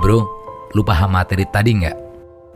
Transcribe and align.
Bro, 0.00 0.24
lu 0.72 0.80
paham 0.80 1.12
materi 1.12 1.44
tadi 1.44 1.76
nggak? 1.76 1.96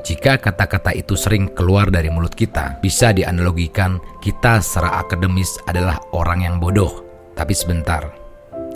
Jika 0.00 0.40
kata-kata 0.40 0.96
itu 0.96 1.12
sering 1.12 1.52
keluar 1.52 1.92
dari 1.92 2.08
mulut 2.08 2.32
kita, 2.32 2.80
bisa 2.80 3.12
dianalogikan 3.12 4.00
kita 4.24 4.64
secara 4.64 5.04
akademis 5.04 5.60
adalah 5.68 6.00
orang 6.16 6.40
yang 6.40 6.56
bodoh. 6.56 7.04
Tapi 7.36 7.52
sebentar, 7.52 8.16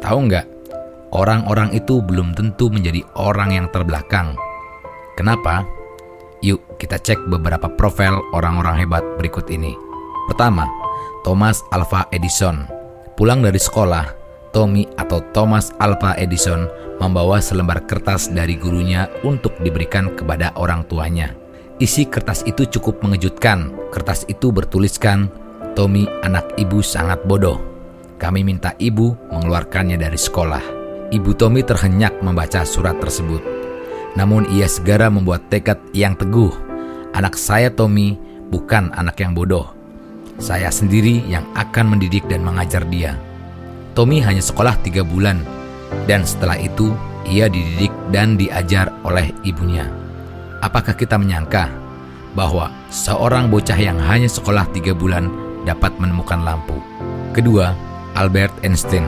tahu 0.04 0.28
nggak? 0.28 0.46
Orang-orang 1.16 1.72
itu 1.72 2.04
belum 2.04 2.36
tentu 2.36 2.68
menjadi 2.68 3.00
orang 3.16 3.56
yang 3.56 3.66
terbelakang. 3.72 4.36
Kenapa? 5.16 5.64
Yuk 6.44 6.76
kita 6.76 7.00
cek 7.00 7.24
beberapa 7.32 7.72
profil 7.72 8.20
orang-orang 8.36 8.84
hebat 8.84 9.00
berikut 9.16 9.48
ini. 9.48 9.72
Pertama, 10.28 10.68
Thomas 11.24 11.64
Alva 11.72 12.04
Edison. 12.12 12.68
Pulang 13.16 13.40
dari 13.40 13.56
sekolah, 13.56 14.27
Tommy 14.50 14.88
atau 14.96 15.20
Thomas 15.36 15.72
Alva 15.78 16.16
Edison 16.16 16.66
membawa 16.98 17.38
selembar 17.38 17.86
kertas 17.86 18.28
dari 18.28 18.58
gurunya 18.58 19.06
untuk 19.22 19.54
diberikan 19.62 20.12
kepada 20.14 20.52
orang 20.58 20.84
tuanya. 20.90 21.32
Isi 21.78 22.10
kertas 22.10 22.42
itu 22.42 22.66
cukup 22.66 23.06
mengejutkan. 23.06 23.70
Kertas 23.94 24.26
itu 24.26 24.50
bertuliskan, 24.50 25.30
Tommy 25.78 26.10
anak 26.26 26.58
ibu 26.58 26.82
sangat 26.82 27.22
bodoh. 27.22 27.62
Kami 28.18 28.42
minta 28.42 28.74
ibu 28.82 29.14
mengeluarkannya 29.30 29.94
dari 29.94 30.18
sekolah. 30.18 30.64
Ibu 31.14 31.30
Tommy 31.38 31.62
terhenyak 31.62 32.18
membaca 32.18 32.66
surat 32.66 32.98
tersebut. 32.98 33.40
Namun 34.18 34.50
ia 34.50 34.66
segera 34.66 35.06
membuat 35.06 35.46
tekad 35.46 35.78
yang 35.94 36.18
teguh. 36.18 36.50
Anak 37.14 37.38
saya 37.38 37.70
Tommy 37.70 38.18
bukan 38.50 38.90
anak 38.98 39.22
yang 39.22 39.38
bodoh. 39.38 39.70
Saya 40.42 40.74
sendiri 40.74 41.22
yang 41.30 41.46
akan 41.54 41.94
mendidik 41.94 42.26
dan 42.26 42.42
mengajar 42.42 42.82
dia. 42.90 43.14
Tommy 43.98 44.22
hanya 44.22 44.38
sekolah 44.38 44.78
tiga 44.86 45.02
bulan, 45.02 45.42
dan 46.06 46.22
setelah 46.22 46.54
itu 46.54 46.94
ia 47.26 47.50
dididik 47.50 47.90
dan 48.14 48.38
diajar 48.38 48.94
oleh 49.02 49.34
ibunya. 49.42 49.90
Apakah 50.62 50.94
kita 50.94 51.18
menyangka 51.18 51.66
bahwa 52.38 52.70
seorang 52.94 53.50
bocah 53.50 53.74
yang 53.74 53.98
hanya 53.98 54.30
sekolah 54.30 54.70
tiga 54.70 54.94
bulan 54.94 55.26
dapat 55.66 55.90
menemukan 55.98 56.46
lampu? 56.46 56.78
Kedua, 57.34 57.74
Albert 58.14 58.54
Einstein. 58.62 59.02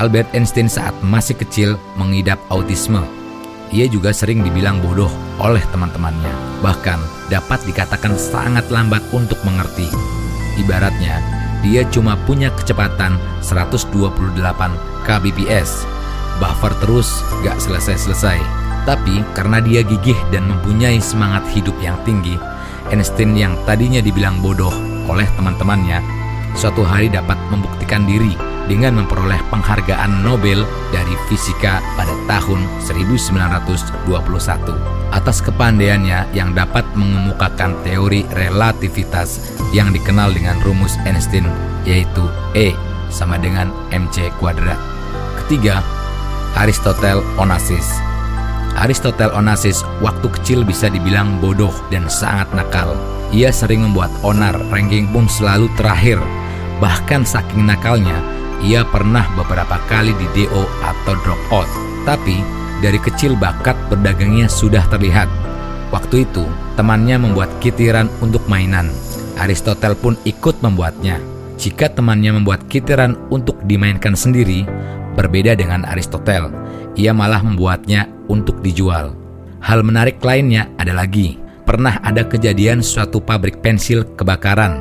Albert 0.00 0.32
Einstein 0.32 0.72
saat 0.72 0.96
masih 1.04 1.36
kecil 1.36 1.76
mengidap 2.00 2.40
autisme. 2.48 3.04
Ia 3.68 3.84
juga 3.84 4.16
sering 4.16 4.40
dibilang 4.40 4.80
bodoh 4.80 5.12
oleh 5.44 5.60
teman-temannya, 5.76 6.64
bahkan 6.64 6.96
dapat 7.28 7.60
dikatakan 7.68 8.16
sangat 8.16 8.64
lambat 8.72 9.04
untuk 9.12 9.36
mengerti. 9.44 9.92
Ibaratnya, 10.56 11.39
dia 11.60 11.84
cuma 11.88 12.16
punya 12.24 12.48
kecepatan 12.56 13.16
128 13.44 13.92
kbps. 15.04 15.84
Buffer 16.40 16.72
terus 16.80 17.20
gak 17.44 17.60
selesai-selesai. 17.60 18.40
Tapi 18.88 19.20
karena 19.36 19.60
dia 19.60 19.84
gigih 19.84 20.16
dan 20.32 20.48
mempunyai 20.48 20.96
semangat 21.04 21.44
hidup 21.52 21.76
yang 21.84 22.00
tinggi, 22.08 22.40
Einstein 22.88 23.36
yang 23.36 23.52
tadinya 23.68 24.00
dibilang 24.00 24.40
bodoh 24.40 24.72
oleh 25.04 25.28
teman-temannya, 25.36 26.00
suatu 26.56 26.80
hari 26.80 27.12
dapat 27.12 27.36
membuktikan 27.52 28.08
diri 28.08 28.49
dengan 28.70 29.02
memperoleh 29.02 29.42
penghargaan 29.50 30.22
Nobel 30.22 30.62
dari 30.94 31.14
fisika 31.26 31.82
pada 31.98 32.14
tahun 32.30 32.62
1921 32.86 34.06
atas 35.10 35.42
kepandaiannya 35.42 36.30
yang 36.30 36.54
dapat 36.54 36.86
mengemukakan 36.94 37.74
teori 37.82 38.22
relativitas 38.38 39.58
yang 39.74 39.90
dikenal 39.90 40.30
dengan 40.30 40.54
rumus 40.62 40.94
Einstein 41.02 41.50
yaitu 41.82 42.22
E 42.54 42.70
sama 43.10 43.34
dengan 43.42 43.74
mc 43.90 44.30
kuadrat. 44.38 44.78
Ketiga, 45.42 45.82
Aristotle 46.54 47.26
Onassis. 47.42 47.98
Aristotle 48.78 49.34
Onassis 49.34 49.82
waktu 49.98 50.30
kecil 50.30 50.62
bisa 50.62 50.86
dibilang 50.86 51.42
bodoh 51.42 51.74
dan 51.90 52.06
sangat 52.06 52.46
nakal. 52.54 52.94
Ia 53.34 53.50
sering 53.50 53.82
membuat 53.82 54.14
onar, 54.22 54.54
ranking 54.70 55.10
pun 55.10 55.26
selalu 55.26 55.66
terakhir. 55.74 56.22
Bahkan 56.78 57.26
saking 57.26 57.66
nakalnya, 57.66 58.18
ia 58.60 58.84
pernah 58.84 59.24
beberapa 59.36 59.80
kali 59.88 60.12
di 60.16 60.26
DO 60.36 60.62
atau 60.84 61.14
drop 61.24 61.40
out. 61.52 61.68
Tapi 62.04 62.40
dari 62.80 62.96
kecil 63.00 63.36
bakat 63.36 63.76
berdagangnya 63.88 64.48
sudah 64.48 64.84
terlihat. 64.88 65.28
Waktu 65.90 66.24
itu, 66.28 66.44
temannya 66.78 67.18
membuat 67.18 67.50
kitiran 67.58 68.06
untuk 68.22 68.44
mainan. 68.46 68.88
Aristotle 69.40 69.96
pun 69.96 70.14
ikut 70.28 70.60
membuatnya. 70.62 71.18
Jika 71.60 71.92
temannya 71.92 72.40
membuat 72.40 72.64
kitiran 72.72 73.16
untuk 73.28 73.60
dimainkan 73.68 74.16
sendiri, 74.16 74.64
berbeda 75.18 75.52
dengan 75.58 75.84
Aristotle, 75.84 76.48
ia 76.96 77.12
malah 77.12 77.44
membuatnya 77.44 78.08
untuk 78.32 78.64
dijual. 78.64 79.12
Hal 79.60 79.84
menarik 79.84 80.22
lainnya 80.24 80.72
ada 80.80 80.96
lagi. 80.96 81.36
Pernah 81.68 82.00
ada 82.00 82.24
kejadian 82.24 82.80
suatu 82.80 83.20
pabrik 83.20 83.60
pensil 83.60 84.08
kebakaran. 84.16 84.80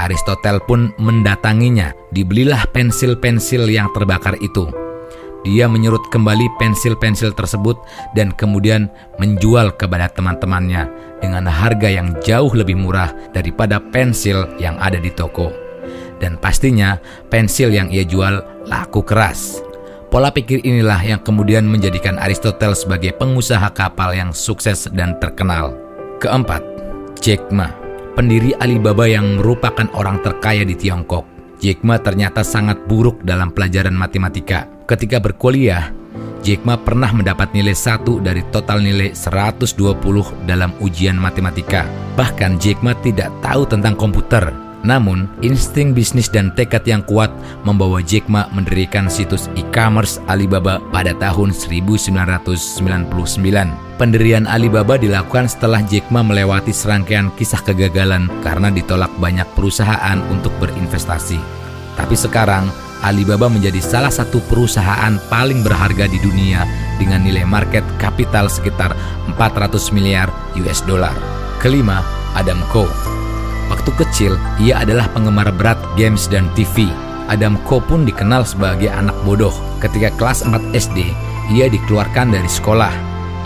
Aristotle 0.00 0.64
pun 0.64 0.96
mendatanginya. 0.96 1.92
Dibelilah 2.08 2.64
pensil-pensil 2.72 3.68
yang 3.68 3.92
terbakar 3.92 4.40
itu. 4.40 4.72
Dia 5.40 5.68
menyerut 5.72 6.04
kembali 6.12 6.60
pensil-pensil 6.60 7.32
tersebut 7.32 7.80
dan 8.12 8.28
kemudian 8.36 8.92
menjual 9.16 9.72
kepada 9.72 10.12
teman-temannya 10.12 10.88
dengan 11.24 11.48
harga 11.48 11.88
yang 11.88 12.12
jauh 12.20 12.52
lebih 12.52 12.76
murah 12.76 13.08
daripada 13.32 13.80
pensil 13.80 14.44
yang 14.60 14.76
ada 14.76 15.00
di 15.00 15.08
toko. 15.08 15.48
Dan 16.20 16.36
pastinya 16.36 17.00
pensil 17.32 17.72
yang 17.72 17.88
ia 17.88 18.04
jual 18.04 18.44
laku 18.68 19.00
keras. 19.00 19.64
Pola 20.12 20.28
pikir 20.28 20.60
inilah 20.60 21.00
yang 21.00 21.20
kemudian 21.24 21.64
menjadikan 21.64 22.20
Aristoteles 22.20 22.84
sebagai 22.84 23.16
pengusaha 23.16 23.72
kapal 23.72 24.12
yang 24.12 24.36
sukses 24.36 24.90
dan 24.92 25.16
terkenal. 25.22 25.72
Keempat, 26.20 26.60
Jack 27.22 27.48
Ma, 27.48 27.79
pendiri 28.20 28.52
Alibaba 28.60 29.08
yang 29.08 29.40
merupakan 29.40 29.88
orang 29.96 30.20
terkaya 30.20 30.60
di 30.60 30.76
Tiongkok. 30.76 31.24
Jack 31.56 31.80
Ma 31.88 31.96
ternyata 31.96 32.44
sangat 32.44 32.84
buruk 32.84 33.24
dalam 33.24 33.48
pelajaran 33.48 33.96
matematika. 33.96 34.68
Ketika 34.84 35.16
berkuliah, 35.24 35.88
Jack 36.44 36.68
Ma 36.68 36.76
pernah 36.76 37.08
mendapat 37.16 37.56
nilai 37.56 37.72
1 37.72 38.20
dari 38.20 38.44
total 38.52 38.84
nilai 38.84 39.16
120 39.16 39.72
dalam 40.44 40.76
ujian 40.84 41.16
matematika. 41.16 41.88
Bahkan 42.20 42.60
Jack 42.60 42.84
Ma 42.84 42.92
tidak 43.00 43.32
tahu 43.40 43.64
tentang 43.64 43.96
komputer. 43.96 44.52
Namun, 44.80 45.28
insting 45.44 45.92
bisnis 45.92 46.32
dan 46.32 46.56
tekad 46.56 46.88
yang 46.88 47.04
kuat 47.04 47.28
membawa 47.68 48.00
Jack 48.00 48.24
Ma 48.32 48.48
mendirikan 48.56 49.12
situs 49.12 49.52
e-commerce 49.52 50.16
Alibaba 50.24 50.80
pada 50.88 51.12
tahun 51.12 51.52
1999. 51.52 52.80
Pendirian 54.00 54.48
Alibaba 54.48 54.96
dilakukan 54.96 55.52
setelah 55.52 55.84
Jack 55.84 56.08
Ma 56.08 56.24
melewati 56.24 56.72
serangkaian 56.72 57.28
kisah 57.36 57.60
kegagalan 57.60 58.32
karena 58.40 58.72
ditolak 58.72 59.12
banyak 59.20 59.44
perusahaan 59.52 60.16
untuk 60.32 60.52
berinvestasi. 60.56 61.36
Tapi 62.00 62.16
sekarang, 62.16 62.72
Alibaba 63.04 63.48
menjadi 63.48 63.80
salah 63.80 64.12
satu 64.12 64.40
perusahaan 64.48 65.16
paling 65.32 65.64
berharga 65.64 66.08
di 66.08 66.20
dunia 66.20 66.64
dengan 67.00 67.24
nilai 67.24 67.48
market 67.48 67.84
kapital 67.96 68.48
sekitar 68.48 68.92
400 69.36 69.92
miliar 69.92 70.28
US 70.60 70.84
dollar. 70.84 71.12
Kelima, 71.60 72.04
Adam 72.36 72.60
Koh. 72.72 73.09
Waktu 73.80 73.96
kecil, 73.96 74.36
ia 74.60 74.84
adalah 74.84 75.08
penggemar 75.08 75.48
berat 75.56 75.80
games 75.96 76.28
dan 76.28 76.52
TV. 76.52 76.84
Adam 77.32 77.56
Koh 77.64 77.80
pun 77.80 78.04
dikenal 78.04 78.44
sebagai 78.44 78.92
anak 78.92 79.16
bodoh. 79.24 79.56
Ketika 79.80 80.12
kelas 80.20 80.44
4 80.44 80.76
SD, 80.76 81.08
ia 81.48 81.64
dikeluarkan 81.64 82.28
dari 82.28 82.44
sekolah. 82.44 82.92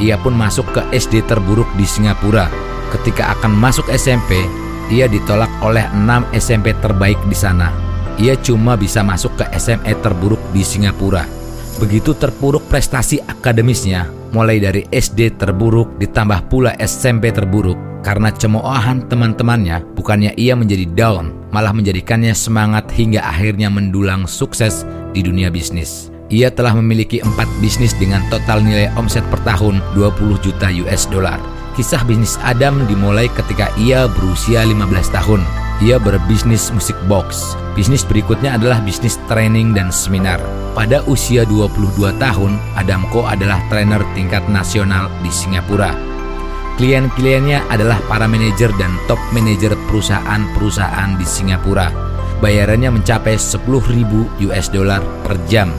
Ia 0.03 0.19
pun 0.19 0.35
masuk 0.35 0.67
ke 0.75 0.83
SD 0.91 1.23
terburuk 1.31 1.71
di 1.79 1.87
Singapura. 1.87 2.51
Ketika 2.91 3.31
akan 3.39 3.55
masuk 3.55 3.87
SMP, 3.95 4.43
ia 4.91 5.07
ditolak 5.07 5.55
oleh 5.63 5.87
6 5.95 6.27
SMP 6.35 6.75
terbaik 6.83 7.23
di 7.31 7.37
sana. 7.39 7.71
Ia 8.19 8.35
cuma 8.35 8.75
bisa 8.75 9.07
masuk 9.07 9.39
ke 9.39 9.47
SMA 9.55 9.95
terburuk 10.03 10.43
di 10.51 10.67
Singapura. 10.67 11.44
Begitu 11.75 12.15
terpuruk 12.15 12.63
prestasi 12.71 13.19
akademisnya, 13.19 14.07
mulai 14.31 14.63
dari 14.63 14.87
SD 14.95 15.35
terburuk 15.35 15.99
ditambah 15.99 16.47
pula 16.47 16.71
SMP 16.79 17.35
terburuk, 17.35 17.75
karena 18.07 18.31
cemoohan 18.31 19.11
teman-temannya, 19.11 19.83
bukannya 19.99 20.39
ia 20.39 20.55
menjadi 20.55 20.87
down, 20.95 21.35
malah 21.51 21.75
menjadikannya 21.75 22.31
semangat 22.31 22.87
hingga 22.95 23.27
akhirnya 23.27 23.67
mendulang 23.75 24.31
sukses 24.31 24.87
di 25.11 25.27
dunia 25.27 25.51
bisnis. 25.51 26.15
Ia 26.31 26.49
telah 26.55 26.79
memiliki 26.79 27.19
empat 27.21 27.51
bisnis 27.59 27.93
dengan 27.99 28.23
total 28.31 28.63
nilai 28.63 28.89
omset 28.95 29.27
per 29.29 29.43
tahun 29.43 29.83
20 29.99 30.47
juta 30.47 30.71
US 30.87 31.11
dollar. 31.11 31.43
Kisah 31.75 32.07
bisnis 32.07 32.39
Adam 32.47 32.87
dimulai 32.87 33.27
ketika 33.35 33.67
ia 33.75 34.07
berusia 34.07 34.63
15 34.63 35.11
tahun. 35.11 35.64
Ia 35.83 35.99
berbisnis 35.99 36.71
musik 36.71 36.95
box. 37.11 37.59
Bisnis 37.75 38.07
berikutnya 38.07 38.55
adalah 38.55 38.79
bisnis 38.85 39.19
training 39.27 39.75
dan 39.75 39.91
seminar. 39.91 40.39
Pada 40.79 41.03
usia 41.11 41.43
22 41.47 42.15
tahun, 42.23 42.59
Adamko 42.79 43.27
adalah 43.27 43.59
trainer 43.67 44.03
tingkat 44.15 44.47
nasional 44.47 45.11
di 45.23 45.31
Singapura 45.35 46.15
Klien-kliennya 46.75 47.71
adalah 47.71 48.03
para 48.11 48.27
manajer 48.27 48.67
dan 48.75 48.99
top 49.07 49.23
manajer 49.31 49.79
perusahaan-perusahaan 49.87 51.15
di 51.15 51.23
Singapura. 51.23 51.87
Bayarannya 52.43 52.99
mencapai 52.99 53.39
10.000 53.39 54.43
US 54.51 54.67
dollar 54.75 54.99
per 55.23 55.39
jam. 55.47 55.71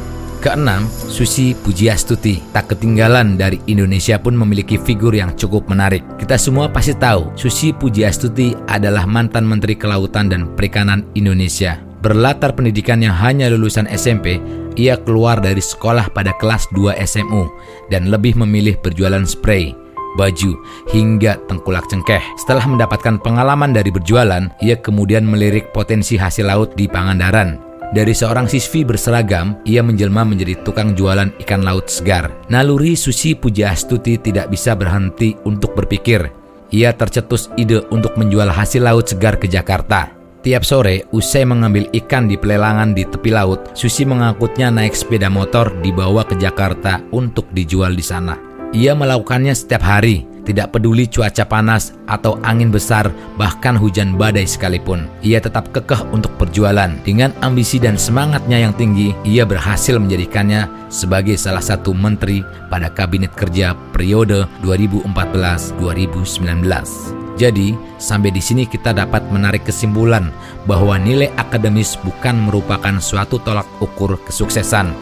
Keenam, 0.46 0.86
Susi 0.94 1.58
Pujiastuti. 1.58 2.38
Tak 2.54 2.78
ketinggalan 2.78 3.34
dari 3.34 3.58
Indonesia 3.66 4.22
pun 4.22 4.38
memiliki 4.38 4.78
figur 4.78 5.18
yang 5.18 5.34
cukup 5.34 5.66
menarik. 5.66 6.06
Kita 6.22 6.38
semua 6.38 6.70
pasti 6.70 6.94
tahu, 6.94 7.34
Susi 7.34 7.74
Pujiastuti 7.74 8.54
adalah 8.70 9.10
mantan 9.10 9.50
Menteri 9.50 9.74
Kelautan 9.74 10.30
dan 10.30 10.54
Perikanan 10.54 11.02
Indonesia. 11.18 11.82
Berlatar 12.06 12.54
pendidikan 12.54 13.02
yang 13.02 13.18
hanya 13.18 13.50
lulusan 13.50 13.90
SMP, 13.90 14.38
ia 14.78 15.02
keluar 15.02 15.42
dari 15.42 15.66
sekolah 15.66 16.14
pada 16.14 16.38
kelas 16.38 16.70
2 16.78 16.94
SMU 16.94 17.50
dan 17.90 18.14
lebih 18.14 18.38
memilih 18.38 18.78
berjualan 18.86 19.26
spray, 19.26 19.74
baju, 20.14 20.54
hingga 20.94 21.42
tengkulak 21.50 21.90
cengkeh. 21.90 22.22
Setelah 22.38 22.70
mendapatkan 22.70 23.18
pengalaman 23.18 23.74
dari 23.74 23.90
berjualan, 23.90 24.54
ia 24.62 24.78
kemudian 24.78 25.26
melirik 25.26 25.74
potensi 25.74 26.22
hasil 26.22 26.46
laut 26.46 26.78
di 26.78 26.86
Pangandaran 26.86 27.65
dari 27.94 28.18
seorang 28.18 28.50
siswi 28.50 28.82
berseragam, 28.82 29.62
ia 29.68 29.86
menjelma 29.86 30.26
menjadi 30.26 30.58
tukang 30.66 30.98
jualan 30.98 31.30
ikan 31.46 31.62
laut 31.62 31.92
segar. 31.92 32.34
Naluri 32.50 32.98
Susi 32.98 33.38
Pujiastuti 33.38 34.18
tidak 34.18 34.50
bisa 34.50 34.74
berhenti 34.74 35.38
untuk 35.46 35.78
berpikir. 35.78 36.32
Ia 36.74 36.96
tercetus 36.98 37.54
ide 37.60 37.86
untuk 37.94 38.18
menjual 38.18 38.50
hasil 38.50 38.82
laut 38.82 39.06
segar 39.06 39.38
ke 39.38 39.46
Jakarta. 39.46 40.16
Tiap 40.46 40.62
sore, 40.62 41.10
usai 41.10 41.42
mengambil 41.42 41.90
ikan 41.90 42.30
di 42.30 42.38
pelelangan 42.38 42.94
di 42.94 43.02
tepi 43.06 43.34
laut, 43.34 43.74
Susi 43.74 44.06
mengangkutnya 44.06 44.70
naik 44.70 44.94
sepeda 44.94 45.26
motor 45.26 45.74
dibawa 45.82 46.22
ke 46.22 46.38
Jakarta 46.38 47.02
untuk 47.14 47.50
dijual 47.50 47.98
di 47.98 48.06
sana. 48.06 48.38
Ia 48.70 48.94
melakukannya 48.94 49.56
setiap 49.58 49.82
hari, 49.82 50.26
tidak 50.46 50.78
peduli 50.78 51.10
cuaca 51.10 51.44
panas 51.44 51.98
atau 52.06 52.38
angin 52.46 52.70
besar, 52.70 53.10
bahkan 53.36 53.74
hujan 53.74 54.14
badai 54.14 54.46
sekalipun. 54.46 55.10
Ia 55.26 55.42
tetap 55.42 55.74
kekeh 55.74 56.06
untuk 56.14 56.32
perjualan. 56.38 56.94
Dengan 57.02 57.34
ambisi 57.42 57.82
dan 57.82 57.98
semangatnya 57.98 58.62
yang 58.62 58.78
tinggi, 58.78 59.12
ia 59.26 59.44
berhasil 59.44 59.98
menjadikannya 59.98 60.70
sebagai 60.94 61.36
salah 61.36 61.66
satu 61.66 61.92
menteri 61.92 62.46
pada 62.70 62.94
kabinet 62.94 63.34
kerja 63.34 63.74
periode 63.92 64.46
2014-2019. 64.62 67.16
Jadi, 67.36 67.76
sampai 68.00 68.32
di 68.32 68.40
sini 68.40 68.64
kita 68.64 68.96
dapat 68.96 69.28
menarik 69.28 69.68
kesimpulan 69.68 70.32
bahwa 70.64 70.96
nilai 70.96 71.28
akademis 71.36 72.00
bukan 72.00 72.48
merupakan 72.48 72.96
suatu 73.04 73.44
tolak 73.44 73.68
ukur 73.84 74.16
kesuksesan. 74.24 74.96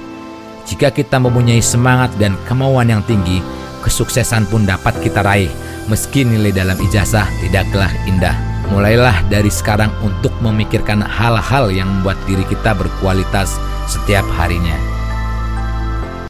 Jika 0.63 0.89
kita 0.89 1.19
mempunyai 1.19 1.62
semangat 1.62 2.10
dan 2.18 2.34
kemauan 2.50 2.89
yang 2.89 3.04
tinggi, 3.06 3.44
kesuksesan 3.84 4.48
pun 4.48 4.64
dapat 4.64 4.96
kita 5.04 5.20
raih, 5.20 5.52
meski 5.92 6.24
nilai 6.24 6.56
dalam 6.56 6.80
ijazah 6.80 7.28
tidaklah 7.44 7.92
indah. 8.08 8.34
Mulailah 8.72 9.28
dari 9.28 9.52
sekarang 9.52 9.92
untuk 10.00 10.32
memikirkan 10.40 11.04
hal-hal 11.04 11.68
yang 11.68 11.92
membuat 12.00 12.16
diri 12.24 12.48
kita 12.48 12.72
berkualitas 12.72 13.60
setiap 13.92 14.24
harinya. 14.40 14.93